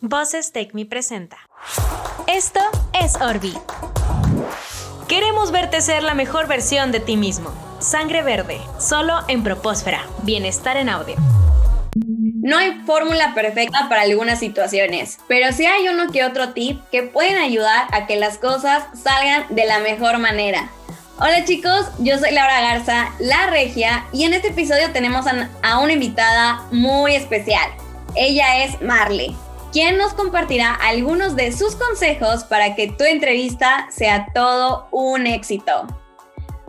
[0.00, 1.38] Voces Take Me presenta.
[2.28, 2.60] Esto
[3.02, 3.52] es Orbi.
[5.08, 7.52] Queremos verte ser la mejor versión de ti mismo.
[7.80, 10.06] Sangre verde, solo en Propósfera.
[10.22, 11.16] Bienestar en audio.
[11.96, 17.02] No hay fórmula perfecta para algunas situaciones, pero sí hay uno que otro tip que
[17.02, 20.70] pueden ayudar a que las cosas salgan de la mejor manera.
[21.18, 25.92] Hola chicos, yo soy Laura Garza, la regia, y en este episodio tenemos a una
[25.92, 27.68] invitada muy especial.
[28.14, 29.36] Ella es Marley
[29.72, 35.86] quien nos compartirá algunos de sus consejos para que tu entrevista sea todo un éxito.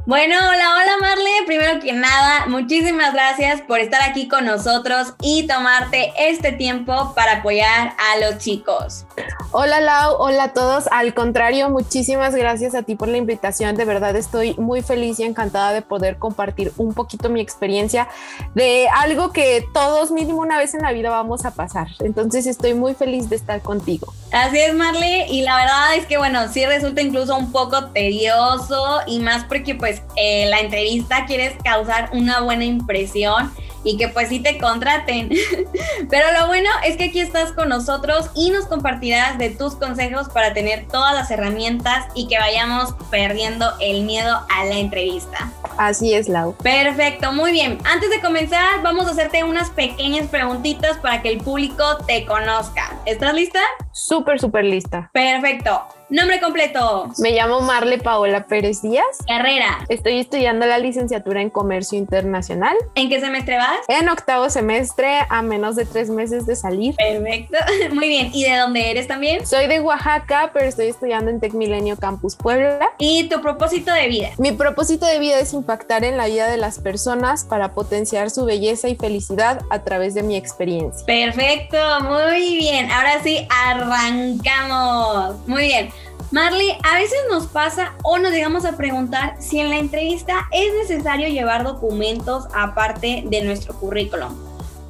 [0.10, 1.30] Bueno, hola, hola Marle.
[1.46, 7.34] Primero que nada, muchísimas gracias por estar aquí con nosotros y tomarte este tiempo para
[7.34, 9.06] apoyar a los chicos.
[9.52, 10.86] Hola Lau, hola a todos.
[10.90, 13.76] Al contrario, muchísimas gracias a ti por la invitación.
[13.76, 18.08] De verdad estoy muy feliz y encantada de poder compartir un poquito mi experiencia
[18.56, 21.88] de algo que todos mínimo una vez en la vida vamos a pasar.
[22.00, 24.12] Entonces estoy muy feliz de estar contigo.
[24.32, 25.28] Así es, Marle.
[25.30, 29.76] Y la verdad es que, bueno, sí resulta incluso un poco tedioso y más porque
[29.76, 33.52] pues eh, la entrevista quieres causar una buena impresión
[33.84, 35.30] y que pues sí te contraten.
[36.10, 40.30] Pero lo bueno es que aquí estás con nosotros y nos compartirás de tus consejos
[40.30, 45.52] para tener todas las herramientas y que vayamos perdiendo el miedo a la entrevista.
[45.78, 46.56] Así es, Lau.
[46.56, 47.78] Perfecto, muy bien.
[47.86, 52.98] Antes de comenzar, vamos a hacerte unas pequeñas preguntitas para que el público te conozca.
[53.06, 53.62] ¿Estás lista?
[53.94, 55.10] Súper, súper lista.
[55.14, 55.99] Perfecto.
[56.10, 57.12] Nombre completo.
[57.20, 59.06] Me llamo Marle Paola Pérez Díaz.
[59.28, 59.86] Carrera.
[59.90, 62.76] Estoy estudiando la licenciatura en Comercio Internacional.
[62.96, 63.78] ¿En qué semestre vas?
[63.88, 66.96] En octavo semestre, a menos de tres meses de salir.
[66.96, 67.60] Perfecto.
[67.94, 68.32] Muy bien.
[68.34, 69.46] ¿Y de dónde eres también?
[69.46, 72.90] Soy de Oaxaca, pero estoy estudiando en Tec Milenio Campus Puebla.
[72.98, 74.30] ¿Y tu propósito de vida?
[74.40, 78.46] Mi propósito de vida es impactar en la vida de las personas para potenciar su
[78.46, 81.06] belleza y felicidad a través de mi experiencia.
[81.06, 81.78] Perfecto.
[82.02, 82.90] Muy bien.
[82.90, 85.36] Ahora sí, arrancamos.
[85.46, 85.99] Muy bien.
[86.32, 90.72] Marley, a veces nos pasa o nos llegamos a preguntar si en la entrevista es
[90.76, 94.36] necesario llevar documentos aparte de nuestro currículum.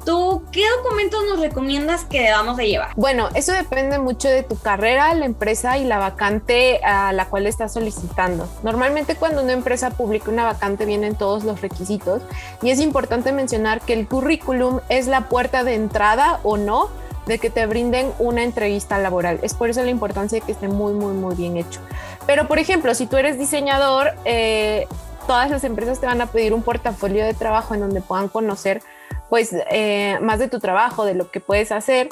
[0.04, 2.90] ¿Tú qué documentos nos recomiendas que debamos de llevar?
[2.96, 7.46] Bueno, eso depende mucho de tu carrera, la empresa y la vacante a la cual
[7.46, 8.46] estás solicitando.
[8.62, 12.22] Normalmente cuando una empresa publica una vacante vienen todos los requisitos
[12.60, 16.88] y es importante mencionar que el currículum es la puerta de entrada o no
[17.30, 19.38] de que te brinden una entrevista laboral.
[19.42, 21.80] Es por eso la importancia de que esté muy, muy, muy bien hecho.
[22.26, 24.86] Pero, por ejemplo, si tú eres diseñador, eh,
[25.26, 28.82] todas las empresas te van a pedir un portafolio de trabajo en donde puedan conocer
[29.28, 32.08] pues eh, más de tu trabajo, de lo que puedes hacer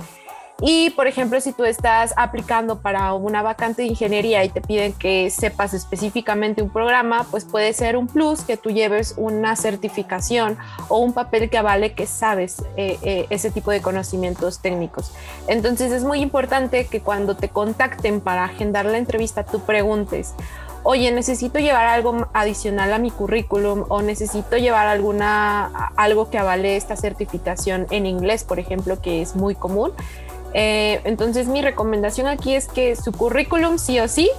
[0.61, 4.93] y, por ejemplo, si tú estás aplicando para una vacante de ingeniería y te piden
[4.93, 10.59] que sepas específicamente un programa, pues puede ser un plus que tú lleves una certificación
[10.89, 15.13] o un papel que avale que sabes eh, eh, ese tipo de conocimientos técnicos.
[15.47, 20.35] Entonces es muy importante que cuando te contacten para agendar la entrevista, tú preguntes,
[20.83, 26.77] oye, necesito llevar algo adicional a mi currículum o necesito llevar alguna, algo que avale
[26.77, 29.93] esta certificación en inglés, por ejemplo, que es muy común.
[30.55, 34.31] Eh, entonces mi recomendación aquí es que su currículum sí o sí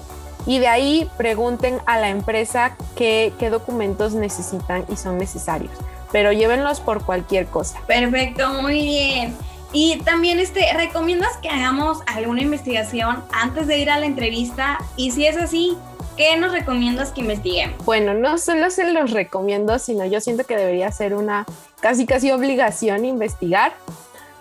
[0.46, 5.72] y de ahí pregunten a la empresa qué, qué documentos necesitan y son necesarios,
[6.12, 7.80] pero llévenlos por cualquier cosa.
[7.86, 9.38] Perfecto, muy bien.
[9.72, 14.80] Y también este, ¿recomiendas que hagamos alguna investigación antes de ir a la entrevista?
[14.96, 15.78] Y si es así,
[16.18, 17.86] ¿qué nos recomiendas que investiguemos?
[17.86, 21.46] Bueno, no solo se los recomiendo, sino yo siento que debería ser una
[21.82, 23.74] casi casi obligación investigar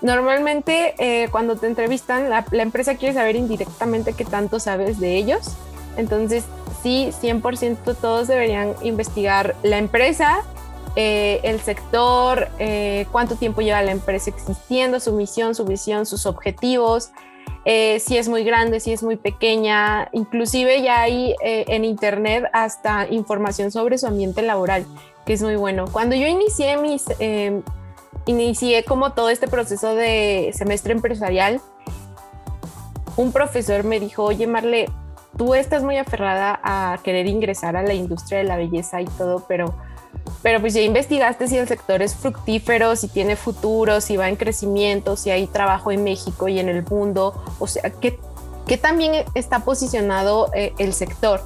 [0.00, 5.56] Normalmente eh, cuando te entrevistan, la, empresa quiere saber indirectamente qué tanto sabes de ellos.
[5.96, 6.44] Entonces,
[6.82, 10.44] sí, 100% todos deberían investigar la empresa,
[10.94, 16.26] eh, el sector, eh, cuánto tiempo lleva la empresa existiendo, su misión, su visión, sus
[16.26, 17.10] objetivos,
[17.64, 20.08] si es muy grande, si es muy pequeña.
[20.12, 24.86] Inclusive ya hay en internet hasta información sobre su ambiente laboral,
[25.26, 25.84] que es muy bueno.
[25.92, 27.04] Cuando yo inicié mis
[28.26, 31.60] inicié como todo este proceso de semestre empresarial,
[33.16, 34.88] un profesor me dijo, oye Marle,
[35.36, 39.44] tú estás muy aferrada a querer ingresar a la industria de la belleza y todo,
[39.48, 39.74] pero,
[40.42, 44.36] pero pues ya investigaste si el sector es fructífero, si tiene futuro, si va en
[44.36, 48.18] crecimiento, si hay trabajo en México y en el mundo, o sea, ¿qué,
[48.66, 51.40] qué también está posicionado eh, el sector?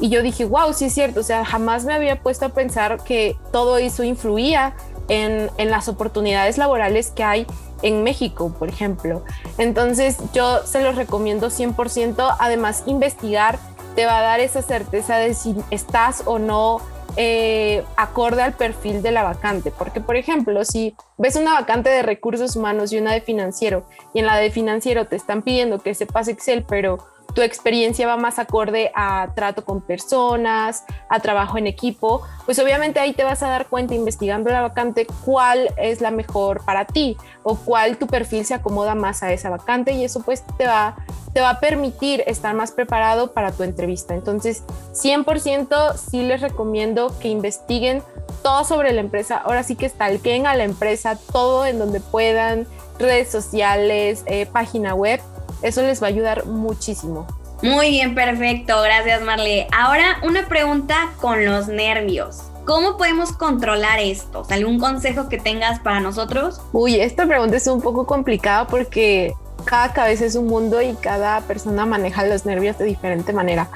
[0.00, 3.04] Y yo dije, wow, sí es cierto, o sea, jamás me había puesto a pensar
[3.04, 4.74] que todo eso influía
[5.10, 7.46] en, las oportunidades laborales que hay
[7.82, 9.24] en México, por ejemplo.
[9.58, 12.36] Entonces yo se los recomiendo 100%.
[12.38, 13.58] Además, investigar
[13.96, 16.80] te va a dar esa certeza de si estás o no
[17.16, 19.72] eh, acorde al perfil de la vacante.
[19.72, 23.84] Porque, por ejemplo, si ves una vacante de recursos humanos y una de financiero,
[24.14, 26.98] y en la de financiero te están pidiendo que sepas Excel, pero
[27.34, 33.00] tu experiencia va más acorde a trato con personas, a trabajo en equipo, pues obviamente
[33.00, 37.16] ahí te vas a dar cuenta investigando la vacante cuál es la mejor para ti
[37.42, 40.96] o cuál tu perfil se acomoda más a esa vacante y eso pues te va,
[41.32, 44.14] te va a permitir estar más preparado para tu entrevista.
[44.14, 48.02] Entonces, 100% sí les recomiendo que investiguen
[48.42, 49.38] todo sobre la empresa.
[49.38, 52.66] Ahora sí que stalkeen a la empresa, todo en donde puedan,
[52.98, 55.20] redes sociales, eh, página web
[55.62, 57.26] eso les va a ayudar muchísimo.
[57.62, 58.80] Muy bien, perfecto.
[58.82, 59.66] Gracias, Marle.
[59.72, 62.42] Ahora una pregunta con los nervios.
[62.64, 64.46] ¿Cómo podemos controlar esto?
[64.50, 66.60] ¿Algún consejo que tengas para nosotros?
[66.72, 69.34] Uy, esta pregunta es un poco complicada porque
[69.64, 73.68] cada cabeza es un mundo y cada persona maneja los nervios de diferente manera.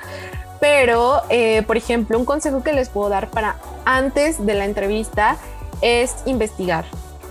[0.61, 5.37] Pero, eh, por ejemplo, un consejo que les puedo dar para antes de la entrevista
[5.83, 6.87] es investigar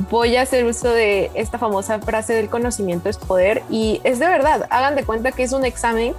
[0.09, 4.27] voy a hacer uso de esta famosa frase del conocimiento es poder y es de
[4.27, 6.13] verdad, hagan de cuenta que es un examen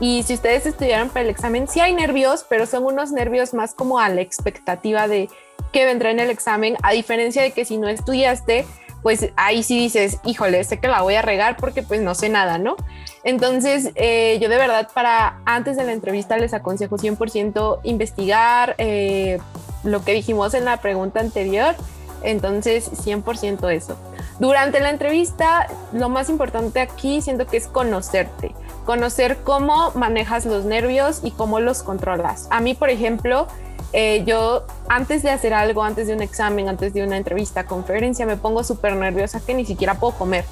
[0.00, 3.74] y si ustedes estudiaron para el examen, sí hay nervios, pero son unos nervios más
[3.74, 5.28] como a la expectativa de
[5.72, 8.64] que vendrá en el examen, a diferencia de que si no estudiaste,
[9.02, 12.28] pues ahí sí dices, híjole, sé que la voy a regar porque pues no sé
[12.28, 12.76] nada, ¿no?
[13.24, 19.38] Entonces, eh, yo de verdad para antes de la entrevista les aconsejo 100% investigar eh,
[19.84, 21.74] lo que dijimos en la pregunta anterior
[22.22, 23.96] entonces, 100% eso.
[24.38, 28.54] Durante la entrevista, lo más importante aquí siento que es conocerte,
[28.86, 32.46] conocer cómo manejas los nervios y cómo los controlas.
[32.50, 33.46] A mí, por ejemplo,
[33.92, 38.24] eh, yo antes de hacer algo, antes de un examen, antes de una entrevista, conferencia,
[38.24, 40.44] me pongo súper nerviosa que ni siquiera puedo comer.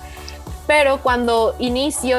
[0.67, 2.19] Pero cuando inicio,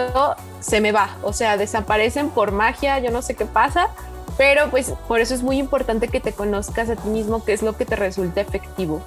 [0.59, 3.89] se me va, o sea, desaparecen por magia, yo no sé qué pasa,
[4.37, 7.61] pero pues por eso es muy importante que te conozcas a ti mismo, qué es
[7.61, 9.01] lo que te resulta efectivo.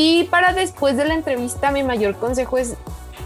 [0.00, 2.76] Y para después de la entrevista, mi mayor consejo es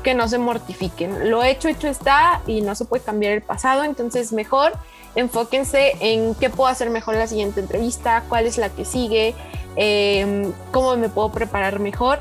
[0.02, 1.28] que no se mortifiquen.
[1.28, 4.72] Lo hecho, hecho está y no se puede cambiar el pasado, entonces mejor
[5.14, 9.34] enfóquense en qué puedo hacer mejor la siguiente entrevista, cuál es la que sigue,
[9.76, 12.20] em, cómo me puedo preparar mejor.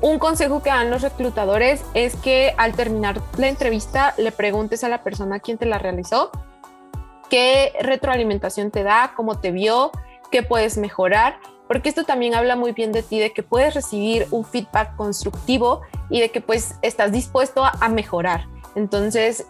[0.00, 4.88] Un consejo que dan los reclutadores es que al terminar la entrevista le preguntes a
[4.88, 6.30] la persona quien te la realizó
[7.28, 9.90] qué retroalimentación te da, cómo te vio,
[10.30, 11.38] qué puedes mejorar
[11.72, 15.80] porque esto también habla muy bien de ti, de que puedes recibir un feedback constructivo
[16.10, 18.46] y de que pues estás dispuesto a, mejorar.
[18.74, 19.46] Entonces,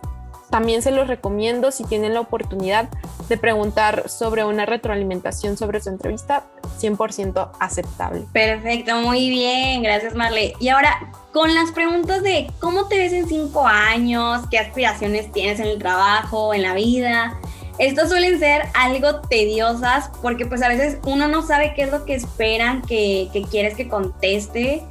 [0.49, 2.89] también se los recomiendo si tienen la oportunidad
[3.29, 6.45] de preguntar sobre una retroalimentación sobre su entrevista,
[6.79, 8.25] 100% aceptable.
[8.33, 10.55] Perfecto, muy bien, gracias Marle.
[10.61, 15.59] Y ahora, con las preguntas de cómo te ves en cinco años, qué aspiraciones tienes
[15.59, 17.37] en el trabajo, en la vida,
[17.79, 22.05] estas suelen ser algo tediosas porque pues a veces uno no sabe qué es lo
[22.05, 24.83] que esperan que, quieres que conteste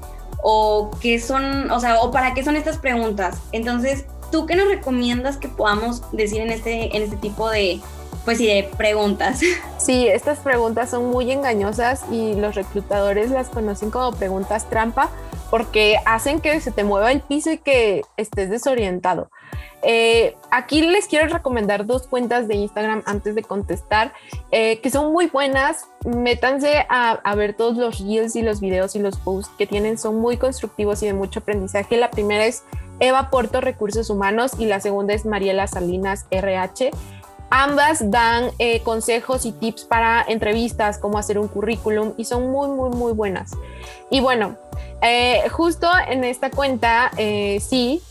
[0.43, 3.37] o qué son, o sea, o para qué son estas preguntas.
[3.51, 7.79] Entonces, ¿tú qué nos recomiendas que podamos decir en este, en este tipo de,
[8.25, 9.41] pues de preguntas?
[9.77, 15.09] Sí, estas preguntas son muy engañosas y los reclutadores las conocen como preguntas trampa
[15.49, 19.31] porque hacen que se te mueva el piso y que estés desorientado.
[19.81, 24.13] Eh, aquí les quiero recomendar dos cuentas de Instagram antes de contestar,
[24.51, 25.87] eh, que son muy buenas.
[26.05, 30.19] Métanse a, ver todos los reels y los videos y los posts que tienen, son
[30.19, 31.97] muy constructivos y de mucho aprendizaje.
[31.97, 32.63] La primera es
[32.99, 36.91] Eva Porto Recursos Humanos y la segunda es Mariela Salinas RH.
[37.49, 42.69] Ambas dan eh, consejos y tips para entrevistas, cómo hacer un currículum y son muy,
[42.69, 43.51] muy, muy buenas.
[44.09, 44.57] Y bueno,
[45.51, 47.11] justo en esta cuenta,
[47.59, 48.01] sí,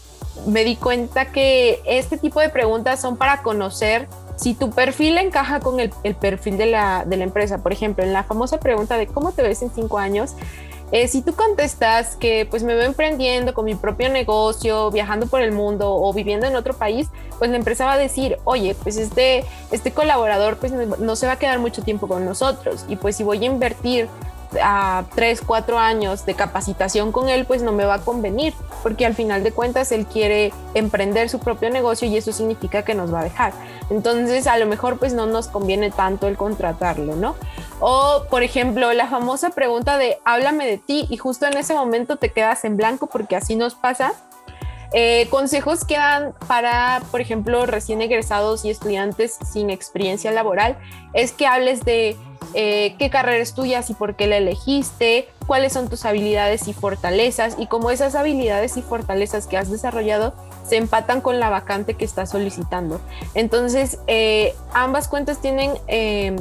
[0.47, 5.61] me di cuenta que este tipo de preguntas son para conocer si tu perfil encaja
[5.61, 7.63] con el, perfil de la, empresa.
[7.63, 10.35] Por ejemplo, en la famosa pregunta de cómo te ves en cinco años,
[10.93, 15.41] eh, si tú contestas que pues me veo emprendiendo con mi propio negocio, viajando por
[15.41, 17.09] el mundo o viviendo en otro país,
[17.39, 21.35] pues la empresa va a decir, oye, pues este, este colaborador pues no se va
[21.35, 24.09] a quedar mucho tiempo con nosotros y pues si voy a invertir
[24.63, 29.07] a tres, cuatro años de capacitación con él, pues no me va a convenir, porque
[29.07, 33.13] al final de cuentas él quiere emprender su propio negocio y eso significa que nos
[33.13, 33.53] va a dejar.
[33.91, 37.37] Entonces, a lo mejor pues no nos conviene tanto el contratarlo, ¿no?
[37.81, 42.17] O, por ejemplo, la famosa pregunta de háblame de ti y justo en ese momento
[42.17, 44.13] te quedas en blanco porque así nos pasa.
[44.93, 50.77] Eh, consejos que dan para, por ejemplo, recién egresados y estudiantes sin experiencia laboral
[51.13, 52.17] es que hables de
[52.55, 57.57] eh, qué carrera estudias y por qué la elegiste, cuáles son tus habilidades y fortalezas
[57.59, 60.35] y cómo esas habilidades y fortalezas que has desarrollado
[60.67, 63.01] se empatan con la vacante que estás solicitando.
[63.35, 66.37] Entonces, eh, ambas cuentas tienen eh,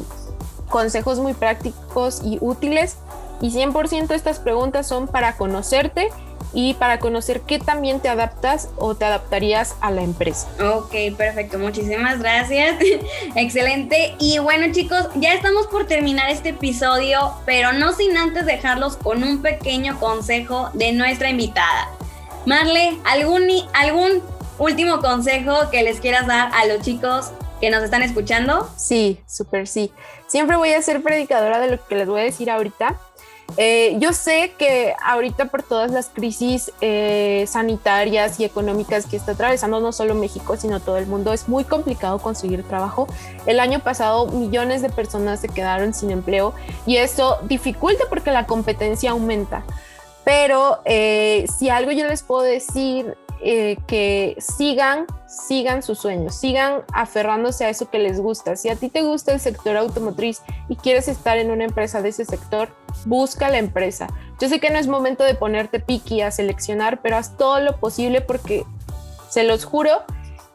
[0.69, 2.97] consejos muy prácticos y útiles
[3.41, 6.09] y 100% estas preguntas son para conocerte
[6.53, 10.47] y para conocer qué también te adaptas o te adaptarías a la empresa.
[10.75, 11.59] Ok, perfecto.
[11.59, 12.77] Muchísimas gracias.
[13.35, 14.15] Excelente.
[14.19, 19.23] Y bueno chicos, ya estamos por terminar este episodio, pero no sin antes dejarlos con
[19.23, 21.89] un pequeño consejo de nuestra invitada.
[22.45, 24.23] Marle, ¿algún, algún
[24.57, 27.31] último consejo que les quieras dar a los chicos
[27.61, 28.69] que nos están escuchando?
[28.75, 29.91] Sí, súper sí.
[30.27, 32.95] Siempre voy a ser predicadora de lo que les voy a decir ahorita
[33.57, 39.33] eh, yo sé que ahorita por todas las crisis eh, sanitarias y económicas que está
[39.33, 43.07] atravesando no solo México, sino todo el mundo, es muy complicado conseguir trabajo.
[43.45, 46.53] El año pasado millones de personas se quedaron sin empleo
[46.85, 49.63] y eso dificulta porque la competencia aumenta.
[50.23, 56.81] Pero eh, si algo yo les puedo decir eh, que sigan, sigan sus sueños, sigan
[56.93, 58.57] aferrándose a eso que les gusta.
[58.57, 62.09] Si a ti te gusta el sector automotriz y quieres estar en una empresa de
[62.09, 62.69] ese sector,
[63.05, 64.07] busca la empresa.
[64.41, 67.79] Yo sé que no es momento de ponerte piqui a seleccionar, pero haz todo lo
[67.79, 68.65] posible porque
[69.29, 70.03] se los juro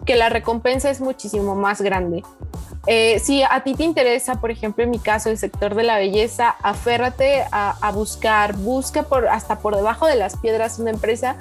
[0.05, 2.23] que la recompensa es muchísimo más grande.
[2.87, 5.97] Eh, si a ti te interesa, por ejemplo, en mi caso, el sector de la
[5.97, 11.37] belleza, aférrate a, a buscar, busca por, hasta por debajo de las piedras una empresa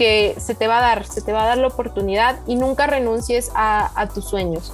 [0.00, 2.86] que se te va a dar, se te va a dar la oportunidad y nunca
[2.86, 4.72] renuncies a, tus sueños.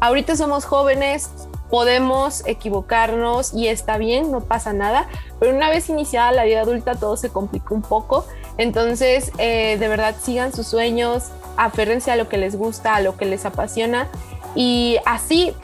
[0.00, 1.30] Ahorita somos jóvenes,
[1.70, 5.06] podemos equivocarnos y está bien, no pasa nada,
[5.38, 8.26] pero una vez iniciada la vida adulta todo se complica un poco,
[8.58, 11.26] entonces eh, de verdad sigan sus sueños,
[11.56, 14.08] aférrense a lo que les gusta, a lo que les apasiona
[14.56, 15.54] y así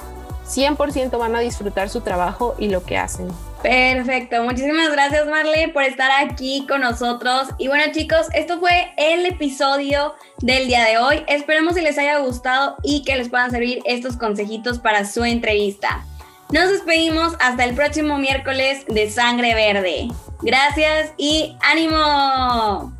[0.47, 3.27] 100% van a disfrutar su trabajo y lo que hacen.
[3.63, 7.49] Perfecto, muchísimas gracias Marle por estar aquí con nosotros.
[7.59, 11.23] Y bueno chicos, esto fue el episodio del día de hoy.
[11.29, 16.05] Esperemos que les haya gustado y que les puedan servir estos consejitos para su entrevista.
[16.51, 20.09] Nos despedimos hasta el próximo miércoles de Sangre Verde.
[20.43, 23.00] Gracias y ánimo.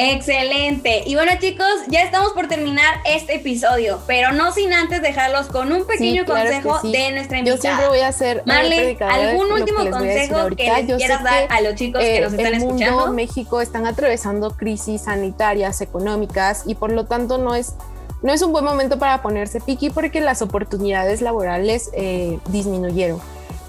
[0.00, 1.02] Excelente.
[1.04, 5.70] Y bueno chicos, ya estamos por terminar este episodio, pero no sin antes dejarlos con
[5.72, 7.56] un pequeño consejo de nuestra invitada.
[7.56, 11.74] Yo siempre voy a hacer Marley, ¿algún último consejo que les quieras dar a los
[11.74, 12.96] chicos que nos están el escuchando?
[12.96, 17.74] Mundo, México están atravesando crisis sanitarias, económicas y por lo tanto no es
[18.22, 23.20] no es un buen momento para ponerse piqui porque las oportunidades laborales eh, disminuyeron.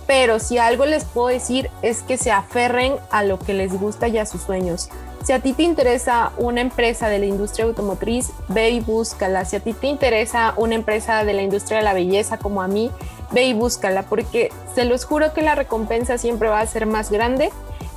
[0.08, 4.08] Pero si algo les puedo decir es que se aferren a lo que les gusta
[4.08, 4.90] y a sus sueños
[5.24, 9.46] si a ti te interesa una empresa de la industria automotriz, ve y búscala.
[9.46, 12.68] Si a ti te interesa una empresa de la industria de la belleza como a
[12.68, 12.92] mí,
[13.32, 17.12] ve y búscala, porque se los juro que la recompensa siempre va a ser más
[17.12, 17.52] grande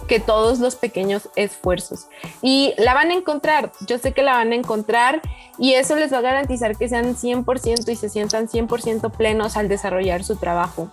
[0.07, 2.09] que todos los pequeños esfuerzos.
[2.43, 5.23] Y la van a encontrar, yo sé que la van a encontrar
[5.59, 9.69] y eso les va a garantizar que sean 100% y se sientan 100% plenos al
[9.69, 10.89] desarrollar su trabajo.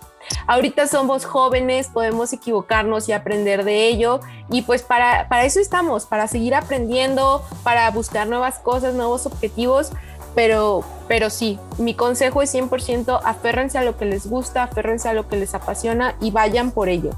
[0.46, 6.06] Ahorita somos jóvenes, podemos equivocarnos y aprender de ello y pues para, para eso estamos,
[6.06, 9.90] para seguir aprendiendo, para buscar nuevas cosas, nuevos objetivos,
[10.34, 15.12] pero, pero sí, mi consejo es 100% aférrense a lo que les gusta, aférrense a
[15.12, 17.10] lo que les apasiona y vayan por ello.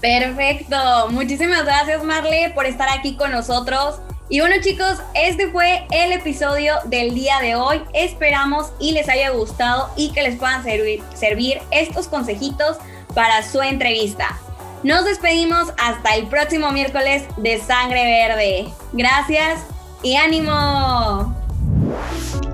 [0.00, 4.00] Perfecto, muchísimas gracias Marle por estar aquí con nosotros.
[4.30, 7.82] Y bueno chicos, este fue el episodio del día de hoy.
[7.92, 12.78] Esperamos y les haya gustado y que les puedan servir, servir estos consejitos
[13.14, 14.38] para su entrevista.
[14.82, 18.68] Nos despedimos hasta el próximo miércoles de Sangre Verde.
[18.92, 19.60] Gracias
[20.02, 21.34] y ánimo.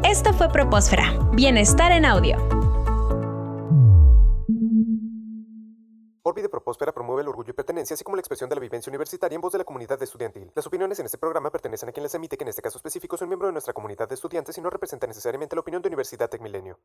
[0.02, 2.55] Esto fue Propósfera, Bienestar en Audio.
[6.36, 9.34] Orbi de promueve el orgullo y pertenencia, así como la expresión de la vivencia universitaria
[9.34, 10.52] en voz de la comunidad estudiantil.
[10.54, 13.16] Las opiniones en este programa pertenecen a quien las emite, que en este caso específico
[13.16, 15.88] es un miembro de nuestra comunidad de estudiantes y no representa necesariamente la opinión de
[15.88, 16.78] Universidad Tecmilenio.